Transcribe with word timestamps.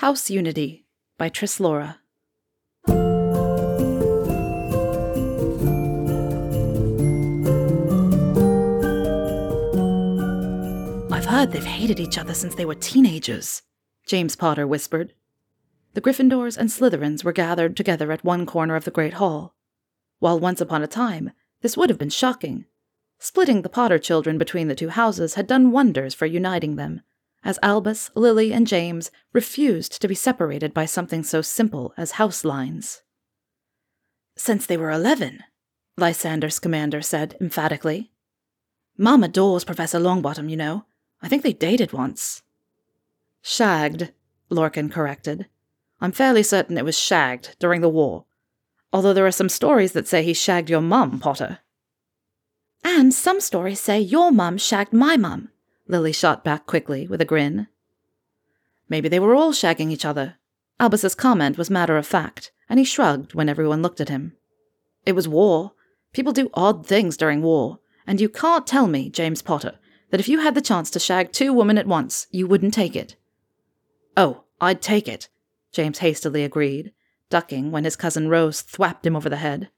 House 0.00 0.28
Unity 0.28 0.84
by 1.16 1.30
tryslora. 1.30 1.96
I've 11.10 11.24
heard 11.24 11.50
they've 11.50 11.64
hated 11.64 11.98
each 11.98 12.18
other 12.18 12.34
since 12.34 12.54
they 12.54 12.66
were 12.66 12.74
teenagers, 12.74 13.62
James 14.06 14.36
Potter 14.36 14.66
whispered. 14.66 15.14
The 15.94 16.02
Gryffindors 16.02 16.58
and 16.58 16.68
Slytherins 16.68 17.24
were 17.24 17.32
gathered 17.32 17.74
together 17.74 18.12
at 18.12 18.22
one 18.22 18.44
corner 18.44 18.76
of 18.76 18.84
the 18.84 18.90
Great 18.90 19.14
Hall. 19.14 19.54
While 20.18 20.38
once 20.38 20.60
upon 20.60 20.82
a 20.82 20.86
time, 20.86 21.30
this 21.62 21.74
would 21.74 21.88
have 21.88 21.98
been 21.98 22.10
shocking. 22.10 22.66
Splitting 23.18 23.62
the 23.62 23.70
Potter 23.70 23.98
children 23.98 24.36
between 24.36 24.68
the 24.68 24.74
two 24.74 24.90
houses 24.90 25.36
had 25.36 25.46
done 25.46 25.72
wonders 25.72 26.12
for 26.12 26.26
uniting 26.26 26.76
them, 26.76 27.00
as 27.46 27.60
Albus, 27.62 28.10
Lily, 28.16 28.52
and 28.52 28.66
James 28.66 29.12
refused 29.32 30.02
to 30.02 30.08
be 30.08 30.16
separated 30.16 30.74
by 30.74 30.84
something 30.84 31.22
so 31.22 31.40
simple 31.40 31.94
as 31.96 32.12
house 32.12 32.44
lines. 32.44 33.02
Since 34.36 34.66
they 34.66 34.76
were 34.76 34.90
eleven, 34.90 35.44
Lysander 35.96 36.50
Scamander 36.50 37.00
said 37.00 37.36
emphatically. 37.40 38.10
Mum 38.98 39.22
adores 39.22 39.64
Professor 39.64 40.00
Longbottom, 40.00 40.50
you 40.50 40.56
know. 40.56 40.86
I 41.22 41.28
think 41.28 41.44
they 41.44 41.52
dated 41.52 41.92
once. 41.92 42.42
Shagged, 43.42 44.12
Lorcan 44.50 44.90
corrected. 44.90 45.46
I'm 46.00 46.10
fairly 46.10 46.42
certain 46.42 46.76
it 46.76 46.84
was 46.84 46.98
shagged 46.98 47.54
during 47.60 47.80
the 47.80 47.88
war, 47.88 48.24
although 48.92 49.14
there 49.14 49.26
are 49.26 49.30
some 49.30 49.48
stories 49.48 49.92
that 49.92 50.08
say 50.08 50.24
he 50.24 50.34
shagged 50.34 50.68
your 50.68 50.80
mum, 50.80 51.20
Potter. 51.20 51.60
And 52.82 53.14
some 53.14 53.40
stories 53.40 53.78
say 53.78 54.00
your 54.00 54.32
mum 54.32 54.58
shagged 54.58 54.92
my 54.92 55.16
mum, 55.16 55.50
Lily 55.88 56.12
shot 56.12 56.44
back 56.44 56.66
quickly 56.66 57.06
with 57.06 57.20
a 57.20 57.24
grin. 57.24 57.68
Maybe 58.88 59.08
they 59.08 59.20
were 59.20 59.34
all 59.34 59.52
shagging 59.52 59.90
each 59.90 60.04
other. 60.04 60.36
Albus's 60.78 61.14
comment 61.14 61.56
was 61.56 61.70
matter 61.70 61.96
of 61.96 62.06
fact, 62.06 62.52
and 62.68 62.78
he 62.78 62.84
shrugged 62.84 63.34
when 63.34 63.48
everyone 63.48 63.82
looked 63.82 64.00
at 64.00 64.08
him. 64.08 64.36
It 65.04 65.12
was 65.12 65.28
war. 65.28 65.72
People 66.12 66.32
do 66.32 66.50
odd 66.54 66.86
things 66.86 67.16
during 67.16 67.42
war, 67.42 67.78
and 68.06 68.20
you 68.20 68.28
can't 68.28 68.66
tell 68.66 68.86
me, 68.86 69.08
James 69.08 69.42
Potter, 69.42 69.78
that 70.10 70.20
if 70.20 70.28
you 70.28 70.40
had 70.40 70.54
the 70.54 70.60
chance 70.60 70.90
to 70.90 71.00
shag 71.00 71.32
two 71.32 71.52
women 71.52 71.78
at 71.78 71.86
once, 71.86 72.26
you 72.30 72.46
wouldn't 72.46 72.74
take 72.74 72.96
it. 72.96 73.16
Oh, 74.16 74.44
I'd 74.60 74.82
take 74.82 75.08
it, 75.08 75.28
James 75.72 75.98
hastily 75.98 76.44
agreed, 76.44 76.92
ducking 77.30 77.70
when 77.70 77.84
his 77.84 77.96
cousin 77.96 78.28
Rose 78.28 78.62
thwapped 78.62 79.06
him 79.06 79.16
over 79.16 79.28
the 79.28 79.36
head. 79.36 79.70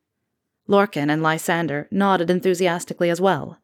Lorcan 0.69 1.11
and 1.11 1.23
Lysander 1.23 1.89
nodded 1.91 2.31
enthusiastically 2.31 3.11
as 3.11 3.21
well. 3.21 3.59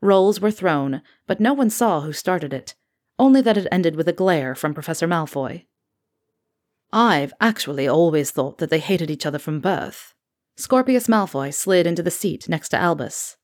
Rolls 0.00 0.40
were 0.40 0.50
thrown, 0.50 1.02
but 1.26 1.40
no 1.40 1.52
one 1.52 1.70
saw 1.70 2.00
who 2.00 2.12
started 2.12 2.52
it, 2.52 2.74
only 3.18 3.40
that 3.40 3.56
it 3.56 3.66
ended 3.72 3.96
with 3.96 4.08
a 4.08 4.12
glare 4.12 4.54
from 4.54 4.74
Professor 4.74 5.08
Malfoy. 5.08 5.66
I've 6.92 7.34
actually 7.40 7.86
always 7.86 8.30
thought 8.30 8.58
that 8.58 8.70
they 8.70 8.78
hated 8.78 9.10
each 9.10 9.26
other 9.26 9.38
from 9.38 9.60
birth. 9.60 10.14
Scorpius 10.56 11.06
Malfoy 11.06 11.52
slid 11.52 11.86
into 11.86 12.02
the 12.02 12.10
seat 12.10 12.48
next 12.48 12.70
to 12.70 12.76
Albus. 12.76 13.36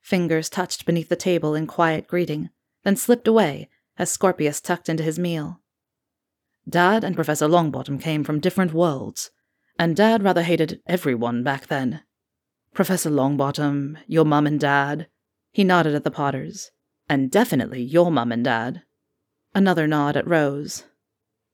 Fingers 0.00 0.48
touched 0.48 0.86
beneath 0.86 1.08
the 1.08 1.16
table 1.16 1.54
in 1.54 1.66
quiet 1.66 2.08
greeting, 2.08 2.50
then 2.82 2.96
slipped 2.96 3.28
away 3.28 3.68
as 3.98 4.10
Scorpius 4.10 4.60
tucked 4.60 4.88
into 4.88 5.02
his 5.02 5.18
meal. 5.18 5.60
Dad 6.68 7.04
and 7.04 7.14
Professor 7.14 7.46
Longbottom 7.46 8.00
came 8.00 8.24
from 8.24 8.40
different 8.40 8.72
worlds, 8.72 9.30
and 9.78 9.94
Dad 9.94 10.22
rather 10.22 10.42
hated 10.42 10.80
everyone 10.86 11.42
back 11.42 11.66
then. 11.68 12.02
Professor 12.74 13.10
Longbottom, 13.10 13.98
your 14.06 14.24
mum 14.24 14.46
and 14.46 14.60
dad. 14.60 15.08
He 15.52 15.64
nodded 15.64 15.94
at 15.94 16.04
the 16.04 16.10
Potters. 16.10 16.70
And 17.08 17.30
definitely 17.30 17.82
your 17.82 18.12
mum 18.12 18.30
and 18.30 18.44
dad. 18.44 18.82
Another 19.54 19.88
nod 19.88 20.16
at 20.16 20.28
Rose. 20.28 20.84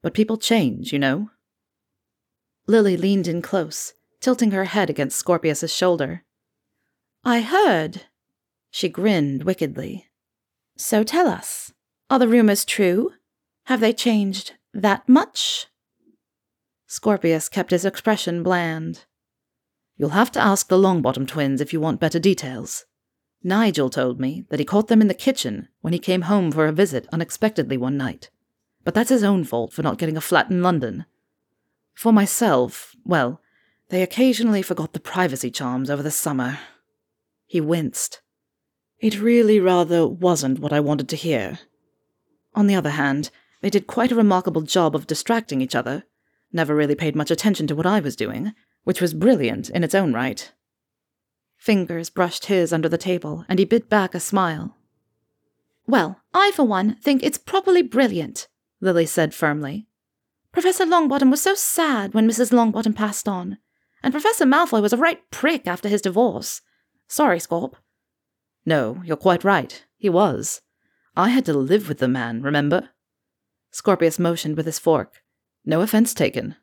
But 0.03 0.13
people 0.13 0.37
change, 0.37 0.93
you 0.93 0.99
know. 0.99 1.31
Lily 2.67 2.95
leaned 2.95 3.27
in 3.27 3.41
close, 3.41 3.93
tilting 4.21 4.51
her 4.51 4.65
head 4.65 4.89
against 4.89 5.17
Scorpius's 5.17 5.73
shoulder. 5.73 6.23
I 7.23 7.41
heard. 7.41 8.03
She 8.69 8.87
grinned 8.87 9.43
wickedly. 9.43 10.05
So 10.77 11.03
tell 11.03 11.27
us, 11.27 11.73
are 12.09 12.19
the 12.19 12.27
rumors 12.27 12.63
true? 12.63 13.13
Have 13.65 13.79
they 13.79 13.93
changed 13.93 14.53
that 14.73 15.09
much? 15.09 15.67
Scorpius 16.85 17.49
kept 17.49 17.71
his 17.71 17.83
expression 17.83 18.43
bland. 18.43 19.05
You'll 19.97 20.09
have 20.09 20.31
to 20.33 20.39
ask 20.39 20.69
the 20.69 20.77
Longbottom 20.77 21.27
twins 21.27 21.59
if 21.59 21.73
you 21.73 21.81
want 21.81 21.99
better 21.99 22.19
details. 22.19 22.85
Nigel 23.43 23.89
told 23.89 24.19
me 24.19 24.45
that 24.49 24.59
he 24.59 24.65
caught 24.65 24.87
them 24.87 25.01
in 25.01 25.07
the 25.07 25.13
kitchen 25.13 25.69
when 25.81 25.93
he 25.93 25.99
came 25.99 26.23
home 26.23 26.51
for 26.51 26.65
a 26.65 26.71
visit 26.71 27.07
unexpectedly 27.11 27.77
one 27.77 27.97
night. 27.97 28.29
But 28.83 28.93
that's 28.93 29.09
his 29.09 29.23
own 29.23 29.43
fault 29.43 29.73
for 29.73 29.83
not 29.83 29.97
getting 29.97 30.17
a 30.17 30.21
flat 30.21 30.49
in 30.49 30.61
London. 30.61 31.05
For 31.93 32.11
myself, 32.11 32.95
well, 33.05 33.41
they 33.89 34.01
occasionally 34.01 34.61
forgot 34.61 34.93
the 34.93 34.99
privacy 34.99 35.49
charms 35.49 35.89
over 35.89 36.03
the 36.03 36.11
summer. 36.11 36.59
He 37.45 37.61
winced. 37.61 38.21
It 38.99 39.19
really 39.19 39.59
rather 39.59 40.07
wasn't 40.07 40.59
what 40.59 40.73
I 40.73 40.79
wanted 40.79 41.07
to 41.09 41.15
hear. 41.15 41.59
On 42.55 42.67
the 42.67 42.75
other 42.75 42.91
hand, 42.91 43.29
they 43.61 43.69
did 43.69 43.87
quite 43.87 44.11
a 44.11 44.15
remarkable 44.15 44.61
job 44.61 44.95
of 44.95 45.07
distracting 45.07 45.61
each 45.61 45.75
other, 45.75 46.03
never 46.51 46.75
really 46.75 46.95
paid 46.95 47.15
much 47.15 47.31
attention 47.31 47.67
to 47.67 47.75
what 47.75 47.85
I 47.85 47.99
was 47.99 48.15
doing, 48.15 48.53
which 48.83 49.01
was 49.01 49.13
brilliant 49.13 49.69
in 49.69 49.83
its 49.83 49.95
own 49.95 50.13
right. 50.13 50.51
Fingers 51.57 52.09
brushed 52.09 52.45
his 52.45 52.71
under 52.71 52.87
the 52.87 52.97
table, 52.97 53.45
and 53.49 53.59
he 53.59 53.65
bit 53.65 53.89
back 53.89 54.15
a 54.15 54.19
smile. 54.19 54.77
Well, 55.85 56.21
I, 56.33 56.51
for 56.51 56.63
one, 56.63 56.95
think 57.01 57.23
it's 57.23 57.37
properly 57.37 57.81
brilliant, 57.81 58.47
Lily 58.79 59.05
said 59.05 59.33
firmly. 59.33 59.87
Professor 60.51 60.85
Longbottom 60.85 61.29
was 61.29 61.41
so 61.41 61.55
sad 61.55 62.13
when 62.13 62.27
Mrs. 62.27 62.51
Longbottom 62.51 62.95
passed 62.95 63.27
on, 63.27 63.57
and 64.01 64.13
Professor 64.13 64.45
Malfoy 64.45 64.81
was 64.81 64.93
a 64.93 64.97
right 64.97 65.19
prick 65.31 65.67
after 65.67 65.89
his 65.89 66.01
divorce. 66.01 66.61
Sorry, 67.07 67.39
Scorp. 67.39 67.73
No, 68.65 69.01
you're 69.03 69.17
quite 69.17 69.43
right. 69.43 69.85
He 69.97 70.09
was. 70.09 70.61
I 71.15 71.29
had 71.29 71.45
to 71.45 71.53
live 71.53 71.87
with 71.87 71.99
the 71.99 72.07
man, 72.07 72.41
remember? 72.41 72.89
Scorpius 73.71 74.19
motioned 74.19 74.57
with 74.57 74.65
his 74.65 74.79
fork. 74.79 75.23
No 75.65 75.81
offense 75.81 76.13
taken. 76.13 76.55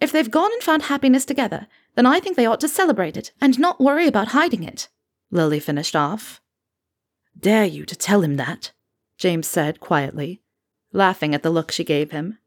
If 0.00 0.12
they've 0.12 0.30
gone 0.30 0.52
and 0.52 0.62
found 0.62 0.82
happiness 0.82 1.24
together, 1.24 1.66
then 1.96 2.06
I 2.06 2.20
think 2.20 2.36
they 2.36 2.46
ought 2.46 2.60
to 2.60 2.68
celebrate 2.68 3.16
it 3.16 3.32
and 3.40 3.58
not 3.58 3.80
worry 3.80 4.06
about 4.06 4.28
hiding 4.28 4.62
it, 4.62 4.88
Lily 5.30 5.58
finished 5.58 5.96
off. 5.96 6.40
Dare 7.38 7.64
you 7.64 7.84
to 7.86 7.96
tell 7.96 8.22
him 8.22 8.36
that? 8.36 8.72
James 9.18 9.48
said 9.48 9.80
quietly, 9.80 10.42
laughing 10.92 11.34
at 11.34 11.42
the 11.42 11.50
look 11.50 11.72
she 11.72 11.84
gave 11.84 12.10
him. 12.10 12.38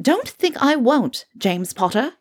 Don't 0.00 0.28
think 0.28 0.56
I 0.62 0.76
won't, 0.76 1.26
James 1.36 1.72
Potter. 1.72 2.12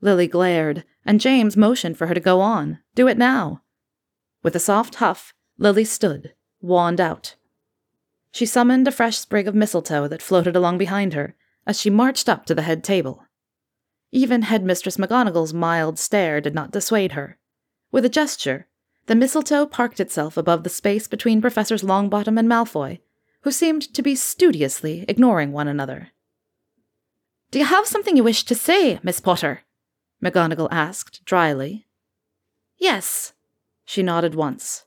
Lily 0.00 0.26
glared, 0.26 0.84
and 1.04 1.20
James 1.20 1.56
motioned 1.56 1.96
for 1.96 2.06
her 2.06 2.14
to 2.14 2.20
go 2.20 2.40
on. 2.40 2.80
Do 2.94 3.06
it 3.06 3.16
now. 3.16 3.62
With 4.42 4.56
a 4.56 4.60
soft 4.60 4.96
huff, 4.96 5.32
Lily 5.58 5.84
stood, 5.84 6.34
wand 6.60 7.00
out. 7.00 7.36
She 8.32 8.46
summoned 8.46 8.86
a 8.88 8.92
fresh 8.92 9.18
sprig 9.18 9.48
of 9.48 9.54
mistletoe 9.54 10.08
that 10.08 10.22
floated 10.22 10.56
along 10.56 10.78
behind 10.78 11.14
her 11.14 11.34
as 11.66 11.80
she 11.80 11.90
marched 11.90 12.28
up 12.28 12.46
to 12.46 12.54
the 12.54 12.62
head 12.62 12.84
table. 12.84 13.25
Even 14.16 14.40
Headmistress 14.40 14.96
McGonagall's 14.96 15.52
mild 15.52 15.98
stare 15.98 16.40
did 16.40 16.54
not 16.54 16.70
dissuade 16.70 17.12
her. 17.12 17.36
With 17.92 18.02
a 18.02 18.08
gesture, 18.08 18.66
the 19.08 19.14
mistletoe 19.14 19.66
parked 19.66 20.00
itself 20.00 20.38
above 20.38 20.64
the 20.64 20.70
space 20.70 21.06
between 21.06 21.42
Professors 21.42 21.82
Longbottom 21.82 22.38
and 22.38 22.48
Malfoy, 22.48 23.00
who 23.42 23.50
seemed 23.50 23.82
to 23.92 24.00
be 24.00 24.14
studiously 24.14 25.04
ignoring 25.06 25.52
one 25.52 25.68
another. 25.68 26.12
Do 27.50 27.58
you 27.58 27.66
have 27.66 27.86
something 27.86 28.16
you 28.16 28.24
wish 28.24 28.44
to 28.44 28.54
say, 28.54 28.98
Miss 29.02 29.20
Potter? 29.20 29.64
McGonagall 30.24 30.68
asked 30.70 31.22
dryly. 31.26 31.84
Yes, 32.78 33.34
she 33.84 34.02
nodded 34.02 34.34
once. 34.34 34.86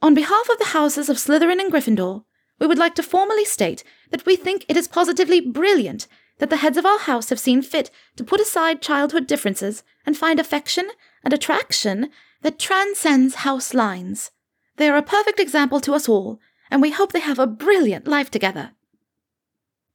On 0.00 0.14
behalf 0.14 0.48
of 0.50 0.56
the 0.56 0.72
houses 0.72 1.10
of 1.10 1.18
Slytherin 1.18 1.60
and 1.60 1.70
Gryffindor, 1.70 2.24
we 2.58 2.66
would 2.66 2.78
like 2.78 2.94
to 2.94 3.02
formally 3.02 3.44
state 3.44 3.84
that 4.10 4.24
we 4.24 4.36
think 4.36 4.64
it 4.70 4.76
is 4.78 4.88
positively 4.88 5.42
brilliant 5.42 6.08
that 6.38 6.50
the 6.50 6.58
heads 6.58 6.76
of 6.76 6.86
our 6.86 6.98
house 6.98 7.30
have 7.30 7.38
seen 7.38 7.62
fit 7.62 7.90
to 8.16 8.24
put 8.24 8.40
aside 8.40 8.82
childhood 8.82 9.26
differences 9.26 9.82
and 10.04 10.16
find 10.16 10.40
affection 10.40 10.90
and 11.22 11.32
attraction 11.32 12.10
that 12.42 12.58
transcends 12.58 13.36
house 13.36 13.72
lines. 13.74 14.30
They 14.76 14.88
are 14.88 14.96
a 14.96 15.02
perfect 15.02 15.40
example 15.40 15.80
to 15.80 15.94
us 15.94 16.08
all, 16.08 16.40
and 16.70 16.82
we 16.82 16.90
hope 16.90 17.12
they 17.12 17.20
have 17.20 17.38
a 17.38 17.46
brilliant 17.46 18.08
life 18.08 18.30
together. 18.30 18.72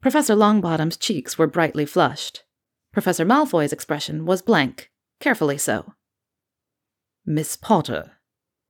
Professor 0.02 0.36
Longbottom's 0.36 0.96
cheeks 0.96 1.38
were 1.38 1.48
brightly 1.48 1.86
flushed. 1.86 2.44
Professor 2.94 3.26
Malfoy's 3.26 3.74
expression 3.74 4.26
was 4.26 4.42
blank, 4.42 4.90
carefully 5.20 5.58
so. 5.58 5.94
Miss 7.26 7.58
Potter, 7.58 8.14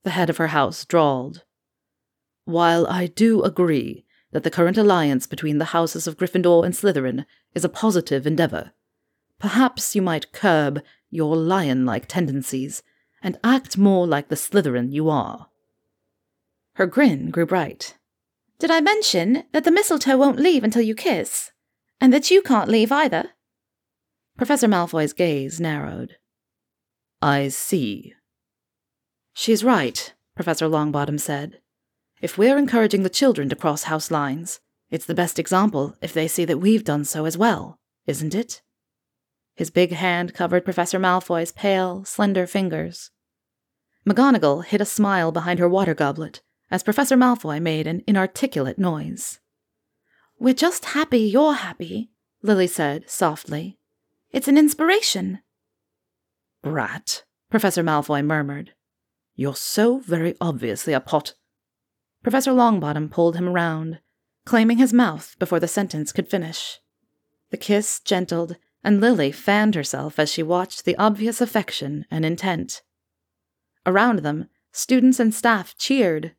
the 0.04 0.10
head 0.10 0.30
of 0.30 0.38
her 0.38 0.48
house 0.48 0.84
drawled. 0.86 1.44
While 2.46 2.88
I 2.88 3.08
do 3.08 3.44
agree 3.44 4.06
that 4.32 4.44
the 4.44 4.52
current 4.52 4.78
alliance 4.78 5.26
between 5.26 5.58
the 5.58 5.66
houses 5.66 6.08
of 6.08 6.18
Gryffindor 6.18 6.64
and 6.66 6.74
Slytherin 6.74 7.26
is 7.56 7.64
a 7.64 7.70
positive 7.70 8.28
endeavor. 8.28 8.72
Perhaps 9.40 9.96
you 9.96 10.02
might 10.02 10.32
curb 10.32 10.82
your 11.10 11.36
lion 11.36 11.86
like 11.86 12.08
tendencies 12.08 12.84
and 13.22 13.40
act 13.44 13.78
more 13.78 14.06
like 14.06 14.30
the 14.30 14.36
Slytherin 14.36 14.92
you 14.92 15.10
are. 15.10 15.48
Her 16.74 16.86
grin 16.86 17.30
grew 17.32 17.46
bright. 17.46 17.98
Did 18.60 18.72
I 18.72 18.82
mention 18.82 19.44
that 19.52 19.64
the 19.64 19.72
mistletoe 19.72 20.18
won't 20.18 20.40
leave 20.40 20.64
until 20.64 20.82
you 20.82 20.96
kiss? 20.96 21.52
And 22.02 22.14
that 22.14 22.32
you 22.32 22.42
can't 22.42 22.70
leave 22.70 22.92
either? 22.92 23.32
Professor 24.38 24.68
Malfoy's 24.68 25.14
gaze 25.14 25.60
narrowed. 25.60 26.16
I 27.22 27.50
see. 27.50 28.14
She's 29.34 29.64
right, 29.64 30.14
Professor 30.36 30.68
Longbottom 30.68 31.20
said. 31.20 31.60
If 32.22 32.38
we're 32.38 32.58
encouraging 32.58 33.04
the 33.04 33.10
children 33.10 33.48
to 33.50 33.56
cross 33.56 33.84
house 33.84 34.12
lines, 34.12 34.60
it's 34.90 35.06
the 35.06 35.16
best 35.16 35.40
example 35.40 35.96
if 36.02 36.14
they 36.14 36.28
see 36.28 36.44
that 36.46 36.58
we've 36.58 36.84
done 36.84 37.06
so 37.06 37.26
as 37.26 37.38
well, 37.38 37.80
isn't 38.08 38.36
it? 38.36 38.62
His 39.56 39.70
big 39.70 39.92
hand 39.92 40.34
covered 40.34 40.66
Professor 40.66 41.00
Malfoy's 41.00 41.52
pale, 41.52 42.04
slender 42.04 42.46
fingers. 42.46 43.12
McGonagall 44.08 44.66
hid 44.66 44.82
a 44.82 44.86
smile 44.86 45.32
behind 45.32 45.60
her 45.60 45.70
water 45.70 45.94
goblet 45.94 46.42
as 46.72 46.84
Professor 46.84 47.16
Malfoy 47.16 47.62
made 47.62 47.88
an 47.88 48.04
inarticulate 48.06 48.78
noise. 48.78 49.40
We're 50.40 50.54
just 50.54 50.86
happy 50.86 51.20
you're 51.20 51.54
happy, 51.54 52.12
Lily 52.42 52.68
said 52.68 53.10
softly. 53.10 53.78
It's 54.32 54.48
an 54.48 54.58
inspiration. 54.58 55.40
Brat, 56.62 57.24
Professor 57.50 57.84
Malfoy 57.84 58.24
murmured. 58.26 58.74
You're 59.36 59.56
so 59.56 60.00
very 60.00 60.36
obviously 60.42 60.94
a 60.94 61.00
pot. 61.00 61.34
Professor 62.22 62.52
Longbottom 62.52 63.10
pulled 63.10 63.36
him 63.36 63.50
round, 63.50 64.00
claiming 64.46 64.78
his 64.78 64.94
mouth 64.94 65.36
before 65.40 65.60
the 65.60 65.68
sentence 65.68 66.12
could 66.12 66.28
finish. 66.28 66.80
The 67.52 67.58
kiss 67.58 68.00
gentled, 68.00 68.58
and 68.84 69.02
Lily 69.02 69.32
fanned 69.32 69.76
herself 69.76 70.20
as 70.20 70.32
she 70.32 70.44
watched 70.44 70.86
the 70.86 70.98
obvious 70.98 71.42
affection 71.42 72.06
and 72.12 72.26
intent. 72.26 72.82
Around 73.86 74.20
them, 74.20 74.50
students 74.72 75.20
and 75.20 75.34
staff 75.34 75.78
cheered. 75.78 76.34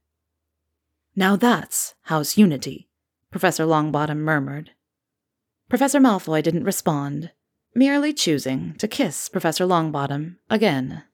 Now 1.17 1.37
that's 1.37 1.95
house 2.03 2.37
unity, 2.37 2.89
Professor 3.31 3.65
Longbottom 3.65 4.19
murmured. 4.19 4.73
Professor 5.69 6.01
Malfoy 6.01 6.43
didn't 6.43 6.65
respond, 6.65 7.31
merely 7.75 8.13
choosing 8.13 8.75
to 8.79 8.89
kiss 8.89 9.29
Professor 9.29 9.65
Longbottom 9.65 10.37
again. 10.49 11.05